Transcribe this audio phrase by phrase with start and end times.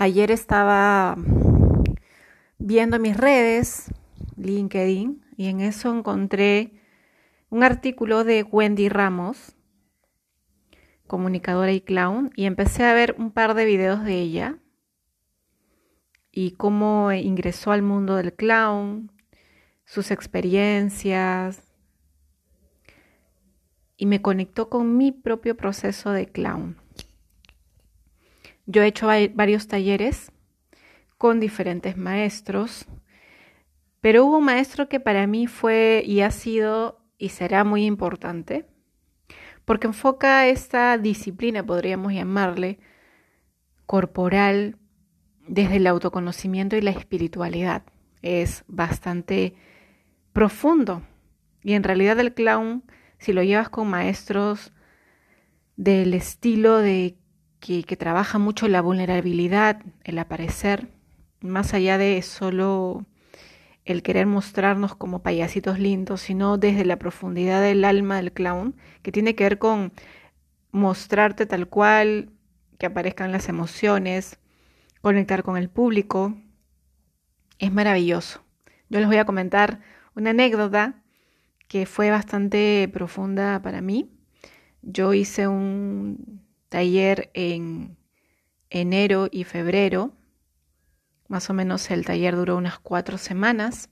[0.00, 1.16] Ayer estaba
[2.58, 3.92] viendo mis redes,
[4.36, 6.70] LinkedIn, y en eso encontré
[7.50, 9.56] un artículo de Wendy Ramos,
[11.08, 14.58] comunicadora y clown, y empecé a ver un par de videos de ella
[16.30, 19.10] y cómo ingresó al mundo del clown,
[19.84, 21.74] sus experiencias,
[23.96, 26.76] y me conectó con mi propio proceso de clown.
[28.70, 30.30] Yo he hecho varios talleres
[31.16, 32.84] con diferentes maestros,
[34.02, 38.66] pero hubo un maestro que para mí fue y ha sido y será muy importante,
[39.64, 42.78] porque enfoca esta disciplina, podríamos llamarle,
[43.86, 44.76] corporal
[45.46, 47.84] desde el autoconocimiento y la espiritualidad.
[48.20, 49.54] Es bastante
[50.34, 51.06] profundo.
[51.62, 52.84] Y en realidad el clown,
[53.16, 54.74] si lo llevas con maestros
[55.76, 57.16] del estilo de
[57.60, 60.88] que, trabaja mucho la vulnerabilidad, el aparecer,
[61.40, 63.04] más allá de solo
[63.84, 69.12] el querer mostrarnos como payasitos lindos, sino desde la profundidad del alma del clown, que
[69.12, 69.92] tiene que ver con
[70.72, 72.30] mostrarte tal cual,
[72.78, 74.38] que aparezcan las emociones,
[75.00, 76.34] conectar con el público.
[77.58, 78.42] Es maravilloso.
[78.90, 79.80] Yo les voy a comentar
[80.14, 81.02] una anécdota
[81.66, 84.10] que fue bastante profunda para mí.
[84.82, 87.96] Yo hice un taller en
[88.70, 90.12] enero y febrero.
[91.28, 93.90] Más o menos el taller duró unas cuatro semanas.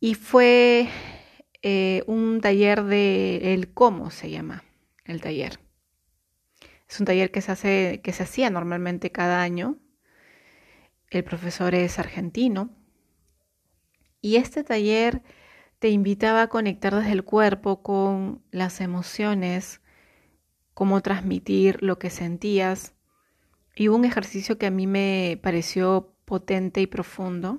[0.00, 0.88] Y fue
[1.62, 4.64] eh, un taller de el cómo se llama
[5.04, 5.58] el taller.
[6.88, 9.78] Es un taller que se hace, que se hacía normalmente cada año.
[11.10, 12.70] El profesor es argentino.
[14.20, 15.22] Y este taller
[15.78, 19.80] te invitaba a conectar desde el cuerpo con las emociones,
[20.78, 22.94] cómo transmitir lo que sentías.
[23.74, 27.58] Y hubo un ejercicio que a mí me pareció potente y profundo.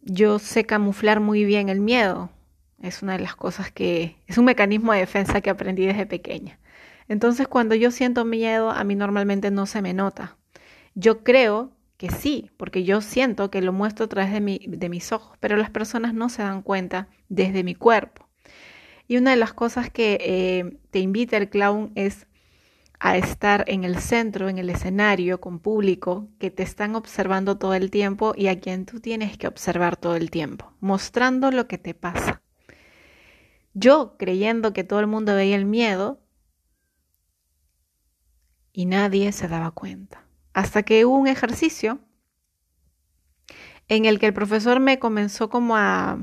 [0.00, 2.30] Yo sé camuflar muy bien el miedo.
[2.80, 6.60] Es una de las cosas que es un mecanismo de defensa que aprendí desde pequeña.
[7.08, 10.36] Entonces cuando yo siento miedo, a mí normalmente no se me nota.
[10.94, 15.10] Yo creo que sí, porque yo siento que lo muestro a través de, de mis
[15.10, 18.28] ojos, pero las personas no se dan cuenta desde mi cuerpo.
[19.08, 22.26] Y una de las cosas que eh, te invita el clown es
[23.00, 27.74] a estar en el centro, en el escenario, con público que te están observando todo
[27.74, 31.78] el tiempo y a quien tú tienes que observar todo el tiempo, mostrando lo que
[31.78, 32.42] te pasa.
[33.74, 36.22] Yo, creyendo que todo el mundo veía el miedo,
[38.72, 40.24] y nadie se daba cuenta.
[40.54, 42.00] Hasta que hubo un ejercicio
[43.88, 46.18] en el que el profesor me comenzó como a,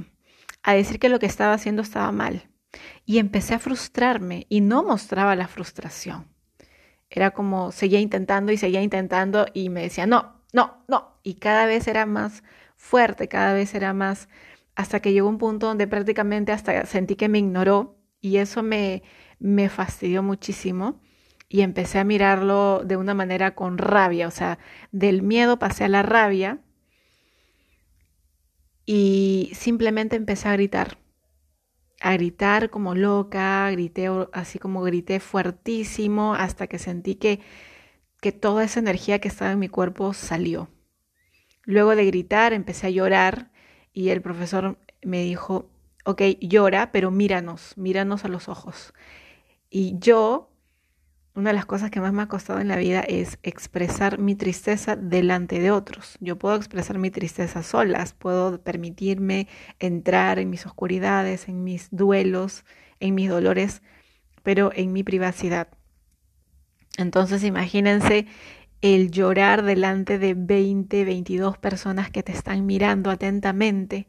[0.63, 2.50] a decir que lo que estaba haciendo estaba mal.
[3.06, 6.28] Y empecé a frustrarme y no mostraba la frustración.
[7.09, 11.19] Era como seguía intentando y seguía intentando y me decía, no, no, no.
[11.24, 12.44] Y cada vez era más
[12.75, 14.29] fuerte, cada vez era más,
[14.75, 19.03] hasta que llegó un punto donde prácticamente hasta sentí que me ignoró y eso me,
[19.40, 21.02] me fastidió muchísimo
[21.50, 24.59] y empecé a mirarlo de una manera con rabia, o sea,
[24.91, 26.59] del miedo pasé a la rabia
[28.85, 30.97] y simplemente empecé a gritar
[32.09, 37.40] a gritar como loca, grité así como grité fuertísimo hasta que sentí que,
[38.20, 40.70] que toda esa energía que estaba en mi cuerpo salió.
[41.66, 43.52] Luego de gritar empecé a llorar
[43.94, 45.70] y el profesor me dijo,
[46.03, 48.94] ok, llora, pero míranos, míranos a los ojos.
[49.70, 50.50] Y yo
[51.40, 54.36] una de las cosas que más me ha costado en la vida es expresar mi
[54.36, 56.18] tristeza delante de otros.
[56.20, 59.48] Yo puedo expresar mi tristeza solas, puedo permitirme
[59.80, 62.66] entrar en mis oscuridades, en mis duelos,
[63.00, 63.82] en mis dolores,
[64.44, 65.70] pero en mi privacidad.
[66.98, 68.28] Entonces imagínense
[68.82, 74.08] el llorar delante de 20, 22 personas que te están mirando atentamente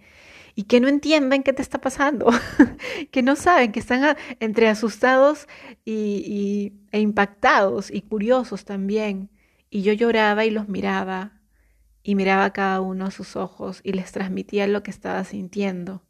[0.55, 2.31] y que no entienden qué te está pasando,
[3.11, 5.47] que no saben, que están entre asustados
[5.84, 9.31] y, e impactados y curiosos también.
[9.71, 11.41] Y yo lloraba y los miraba
[12.02, 16.02] y miraba a cada uno a sus ojos y les transmitía lo que estaba sintiendo,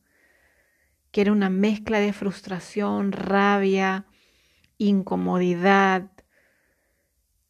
[1.11, 4.07] que era una mezcla de frustración, rabia,
[4.79, 6.11] incomodidad,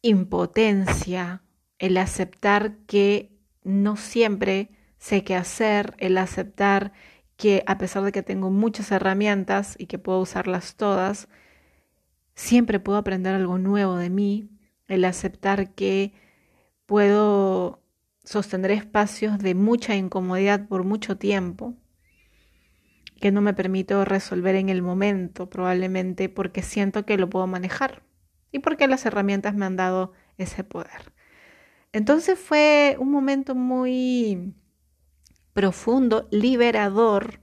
[0.01, 1.43] impotencia,
[1.79, 3.31] el aceptar que
[3.63, 4.71] no siempre
[5.01, 6.93] sé qué hacer, el aceptar
[7.35, 11.27] que a pesar de que tengo muchas herramientas y que puedo usarlas todas,
[12.35, 14.51] siempre puedo aprender algo nuevo de mí,
[14.87, 16.13] el aceptar que
[16.85, 17.81] puedo
[18.23, 21.73] sostener espacios de mucha incomodidad por mucho tiempo,
[23.19, 28.03] que no me permito resolver en el momento, probablemente porque siento que lo puedo manejar
[28.51, 31.11] y porque las herramientas me han dado ese poder.
[31.91, 34.53] Entonces fue un momento muy
[35.53, 37.39] profundo, liberador,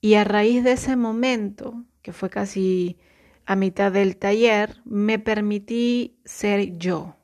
[0.00, 2.98] y a raíz de ese momento, que fue casi
[3.46, 7.16] a mitad del taller, me permití ser yo,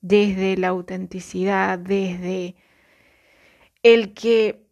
[0.00, 2.56] desde la autenticidad, desde
[3.82, 4.66] el que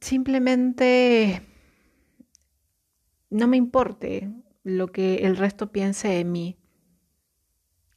[0.00, 1.42] simplemente
[3.30, 4.30] no me importe
[4.62, 6.58] lo que el resto piense de mí.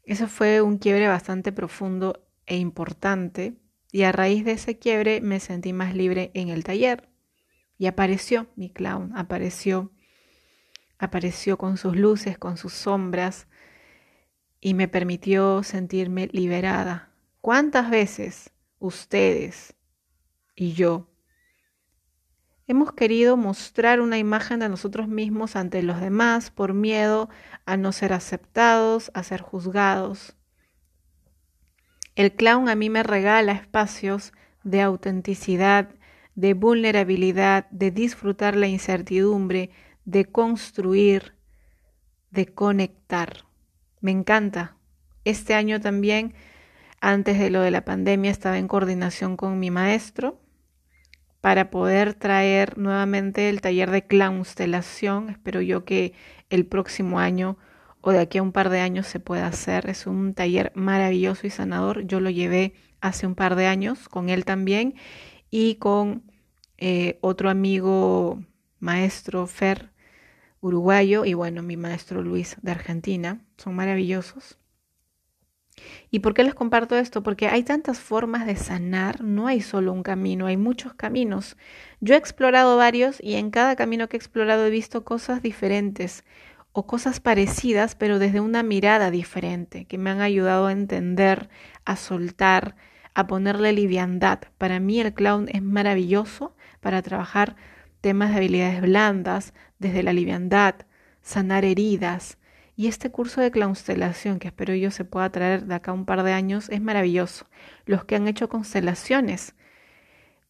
[0.04, 3.56] Eso fue un quiebre bastante profundo e importante
[3.95, 7.07] y a raíz de ese quiebre me sentí más libre en el taller.
[7.77, 9.94] Y apareció mi clown, apareció,
[11.00, 13.47] apareció con sus luces, con sus sombras,
[14.59, 17.13] y me permitió sentirme liberada.
[17.39, 19.77] ¿Cuántas veces ustedes
[20.56, 21.09] y yo
[22.68, 27.30] hemos querido mostrar una imagen de nosotros mismos ante los demás por miedo
[27.65, 30.36] a no ser aceptados, a ser juzgados?
[32.15, 34.31] El clown a mí me regala espacios
[34.63, 35.89] de autenticidad,
[36.35, 39.69] de vulnerabilidad, de disfrutar la incertidumbre,
[40.06, 41.35] de construir,
[42.31, 43.45] de conectar.
[44.00, 44.77] Me encanta.
[45.25, 46.33] Este año también,
[47.01, 50.39] antes de lo de la pandemia, estaba en coordinación con mi maestro
[51.41, 55.29] para poder traer nuevamente el taller de clownstelación.
[55.29, 56.13] Espero yo que
[56.50, 57.57] el próximo año
[58.07, 59.89] o de aquí a un par de años se pueda hacer.
[59.89, 62.05] Es un taller maravilloso y sanador.
[62.05, 64.93] Yo lo llevé hace un par de años con él también
[65.49, 66.21] y con
[66.77, 68.43] eh, otro amigo
[68.79, 69.89] maestro Fer
[70.61, 73.43] uruguayo y bueno, mi maestro Luis de Argentina.
[73.57, 74.59] Son maravillosos.
[76.11, 77.23] ¿Y por qué les comparto esto?
[77.23, 81.57] Porque hay tantas formas de sanar, no hay solo un camino, hay muchos caminos.
[82.01, 86.23] Yo he explorado varios y en cada camino que he explorado he visto cosas diferentes
[86.77, 91.50] o cosas parecidas, pero desde una mirada diferente, que me han ayudado a entender,
[91.86, 92.75] a soltar,
[93.13, 94.39] a ponerle liviandad.
[94.57, 97.56] Para mí el clown es maravilloso para trabajar
[98.01, 100.75] temas de habilidades blandas, desde la liviandad,
[101.22, 102.39] sanar heridas.
[102.75, 106.24] Y este curso de constelación, que espero yo se pueda traer de acá un par
[106.24, 107.45] de años, es maravilloso.
[107.86, 109.56] Los que han hecho constelaciones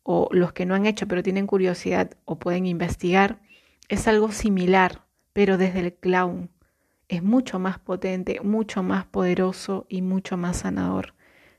[0.02, 3.38] o los que no han hecho pero tienen curiosidad o pueden investigar,
[3.90, 5.05] es algo similar
[5.36, 6.50] pero desde el clown.
[7.10, 11.14] Es mucho más potente, mucho más poderoso y mucho más sanador.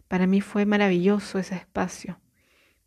[0.08, 2.19] Para mí fue maravilloso ese espacio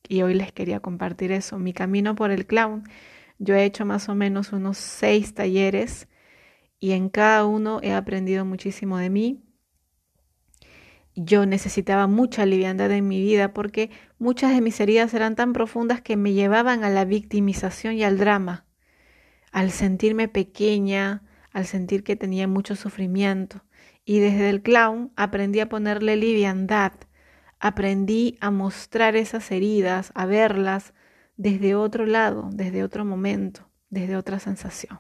[0.08, 1.60] y hoy les quería compartir eso.
[1.60, 2.90] Mi camino por el clown.
[3.38, 6.08] Yo he hecho más o menos unos seis talleres
[6.80, 9.44] y en cada uno he aprendido muchísimo de mí.
[11.14, 16.02] Yo necesitaba mucha liviandad en mi vida porque muchas de mis heridas eran tan profundas
[16.02, 18.66] que me llevaban a la victimización y al drama
[19.52, 23.64] al sentirme pequeña, al sentir que tenía mucho sufrimiento.
[24.06, 26.94] Y desde el clown aprendí a ponerle liviandad,
[27.60, 30.94] aprendí a mostrar esas heridas, a verlas
[31.38, 35.00] desde otro lado, desde otro momento, desde otra sensación.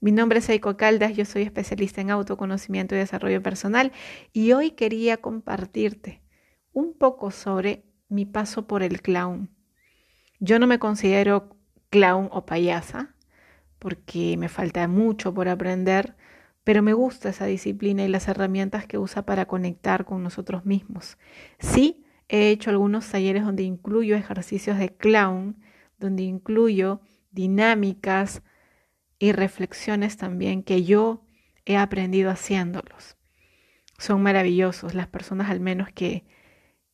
[0.00, 3.92] Mi nombre es Eiko Caldas, yo soy especialista en autoconocimiento y desarrollo personal
[4.32, 6.22] y hoy quería compartirte
[6.72, 9.50] un poco sobre mi paso por el clown.
[10.40, 11.56] Yo no me considero
[11.88, 13.11] clown o payasa,
[13.82, 16.14] porque me falta mucho por aprender,
[16.62, 21.18] pero me gusta esa disciplina y las herramientas que usa para conectar con nosotros mismos.
[21.58, 25.56] Sí, he hecho algunos talleres donde incluyo ejercicios de clown,
[25.98, 27.00] donde incluyo
[27.32, 28.42] dinámicas
[29.18, 31.24] y reflexiones también que yo
[31.64, 33.16] he aprendido haciéndolos.
[33.98, 34.94] Son maravillosos.
[34.94, 36.24] Las personas al menos que,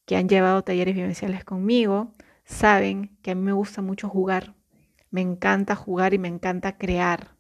[0.07, 2.15] que han llevado talleres vivenciales conmigo
[2.47, 4.55] saben que a mí me gusta mucho jugar
[5.11, 7.37] me encanta jugar y me encanta crear.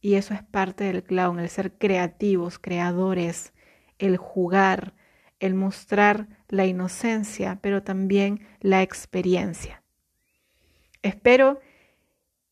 [0.00, 3.52] Y eso es parte del clown, el ser creativos, creadores,
[3.98, 4.94] el jugar,
[5.40, 9.82] el mostrar la inocencia, pero también la experiencia.
[11.02, 11.60] Espero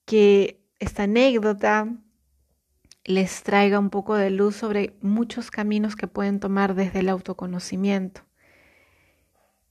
[0.05, 1.89] que esta anécdota
[3.05, 8.24] les traiga un poco de luz sobre muchos caminos que pueden tomar desde el autoconocimiento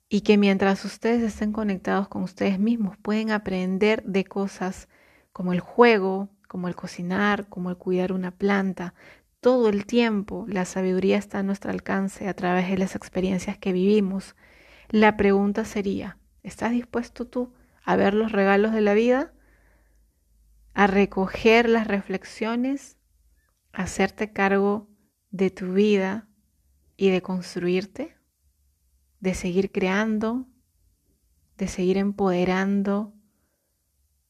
[0.10, 4.88] y que mientras ustedes estén conectados con ustedes mismos pueden aprender de cosas
[5.32, 8.94] como el juego, como el cocinar, como el cuidar una planta.
[9.40, 13.74] Todo el tiempo la sabiduría está a nuestro alcance a través de las experiencias que
[13.74, 14.36] vivimos.
[14.90, 17.52] La pregunta sería, ¿estás dispuesto tú
[17.84, 19.34] a ver los regalos de la vida?
[20.76, 22.98] ¿A recoger las reflexiones?
[23.72, 24.88] ¿A hacerte cargo
[25.32, 26.28] de tu vida
[26.96, 28.16] y de construirte?
[29.24, 30.46] De seguir creando,
[31.58, 33.14] de seguir empoderando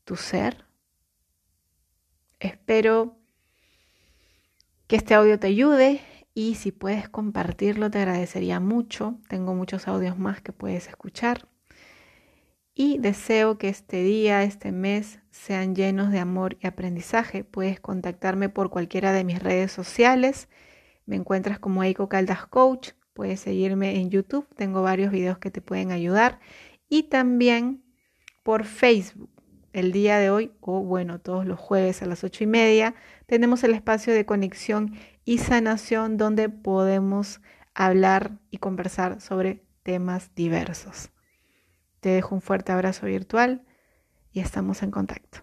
[0.03, 0.65] tu ser.
[2.39, 3.17] Espero
[4.85, 6.01] que este audio te ayude
[6.35, 9.17] y si puedes compartirlo te agradecería mucho.
[9.29, 11.47] Tengo muchos audios más que puedes escuchar.
[12.75, 17.43] Y deseo que este día, este mes, sean llenos de amor y aprendizaje.
[17.43, 20.49] Puedes contactarme por cualquiera de mis redes sociales.
[21.07, 22.91] Me encuentras como Eiko Caldas Coach.
[23.13, 24.47] Puedes seguirme en YouTube.
[24.55, 26.39] Tengo varios videos que te pueden ayudar.
[26.89, 27.83] Y también
[28.43, 29.29] por Facebook.
[29.71, 32.93] El día de hoy, o bueno, todos los jueves a las ocho y media,
[33.25, 37.41] tenemos el espacio de conexión y sanación donde podemos
[37.73, 41.09] hablar y conversar sobre temas diversos.
[42.01, 43.65] Te dejo un fuerte abrazo virtual
[44.31, 45.39] y estamos en contacto.